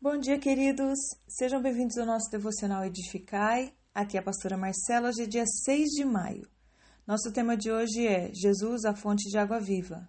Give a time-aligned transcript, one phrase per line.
[0.00, 0.96] Bom dia, queridos.
[1.26, 3.74] Sejam bem-vindos ao nosso devocional Edificai.
[3.92, 6.48] Aqui é a pastora Marcela, hoje é dia 6 de maio.
[7.04, 10.08] Nosso tema de hoje é Jesus, a fonte de água viva.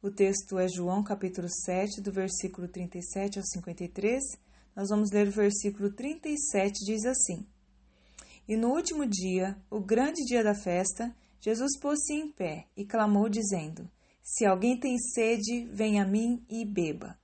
[0.00, 4.22] O texto é João, capítulo 7, do versículo 37 ao 53.
[4.76, 7.44] Nós vamos ler o versículo 37, diz assim:
[8.46, 13.28] E no último dia, o grande dia da festa, Jesus pôs-se em pé e clamou,
[13.28, 13.90] dizendo:
[14.22, 17.18] Se alguém tem sede, venha a mim e beba.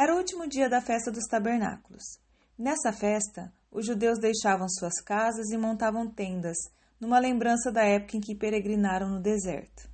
[0.00, 2.20] Era o último dia da festa dos tabernáculos.
[2.56, 6.56] Nessa festa, os judeus deixavam suas casas e montavam tendas,
[7.00, 9.90] numa lembrança da época em que peregrinaram no deserto.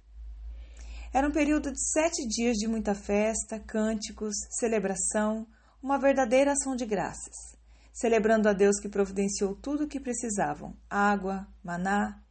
[1.11, 5.47] Era um período de sete dias de muita festa, cânticos, celebração,
[5.83, 7.57] uma verdadeira ação de graças,
[7.91, 12.23] celebrando a Deus que providenciou tudo o que precisavam: água, maná,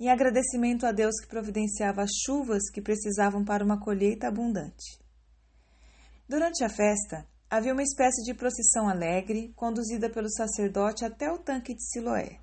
[0.00, 5.06] em agradecimento a Deus que providenciava as chuvas que precisavam para uma colheita abundante.
[6.28, 11.72] Durante a festa, havia uma espécie de procissão alegre conduzida pelo sacerdote até o tanque
[11.72, 12.38] de Siloé.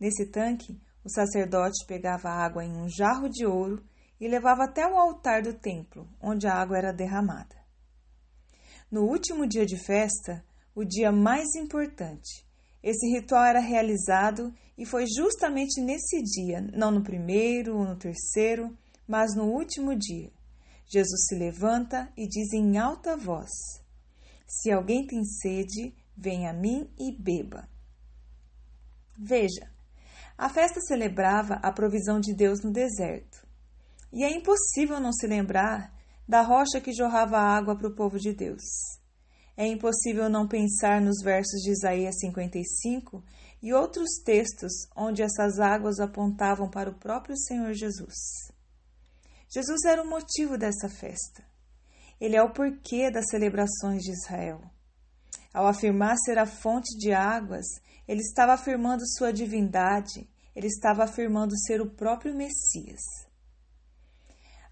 [0.00, 3.84] Nesse tanque, o sacerdote pegava água em um jarro de ouro
[4.20, 7.54] e levava até o altar do templo, onde a água era derramada.
[8.90, 10.44] No último dia de festa,
[10.74, 12.44] o dia mais importante,
[12.82, 18.76] esse ritual era realizado e foi justamente nesse dia, não no primeiro ou no terceiro,
[19.06, 20.32] mas no último dia,
[20.88, 23.50] Jesus se levanta e diz em alta voz:
[24.46, 27.68] Se alguém tem sede, venha a mim e beba.
[29.16, 29.70] Veja,
[30.36, 33.46] a festa celebrava a provisão de Deus no deserto.
[34.12, 35.92] E é impossível não se lembrar
[36.26, 38.62] da rocha que jorrava água para o povo de Deus.
[39.56, 43.24] É impossível não pensar nos versos de Isaías 55
[43.60, 48.14] e outros textos onde essas águas apontavam para o próprio Senhor Jesus.
[49.48, 51.42] Jesus era o motivo dessa festa.
[52.20, 54.60] Ele é o porquê das celebrações de Israel.
[55.54, 57.64] Ao afirmar ser a fonte de águas,
[58.06, 63.00] ele estava afirmando sua divindade, ele estava afirmando ser o próprio Messias.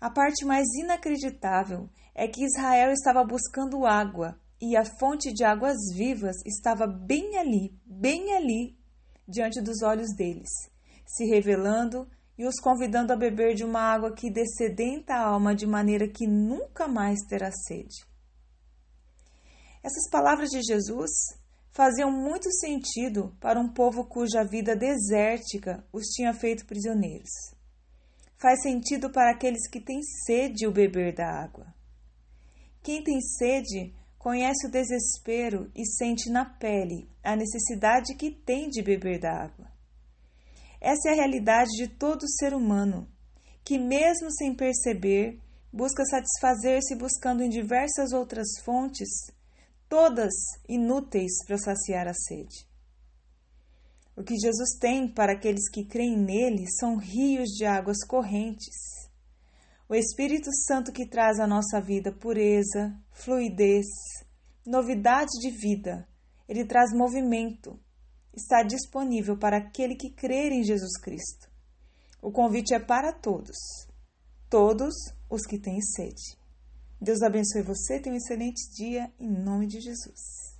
[0.00, 5.76] A parte mais inacreditável é que Israel estava buscando água e a fonte de águas
[5.94, 8.76] vivas estava bem ali, bem ali,
[9.26, 10.48] diante dos olhos deles,
[11.06, 15.66] se revelando e os convidando a beber de uma água que descedenta a alma de
[15.66, 18.04] maneira que nunca mais terá sede.
[19.82, 21.10] Essas palavras de Jesus
[21.70, 27.30] faziam muito sentido para um povo cuja vida desértica os tinha feito prisioneiros.
[28.38, 31.66] Faz sentido para aqueles que têm sede o beber da água.
[32.82, 38.82] Quem tem sede conhece o desespero e sente na pele a necessidade que tem de
[38.82, 39.75] beber da água.
[40.86, 43.08] Essa é a realidade de todo ser humano,
[43.64, 45.36] que, mesmo sem perceber,
[45.72, 49.08] busca satisfazer-se buscando em diversas outras fontes,
[49.88, 50.32] todas
[50.68, 52.68] inúteis para saciar a sede.
[54.16, 58.76] O que Jesus tem para aqueles que creem nele são rios de águas correntes.
[59.88, 63.86] O Espírito Santo que traz à nossa vida pureza, fluidez,
[64.64, 66.06] novidade de vida,
[66.48, 67.76] ele traz movimento,
[68.36, 71.50] está disponível para aquele que crer em Jesus Cristo.
[72.22, 73.56] O convite é para todos,
[74.50, 74.94] todos
[75.30, 76.36] os que têm sede.
[77.00, 80.55] Deus abençoe você, tenha um excelente dia, em nome de Jesus.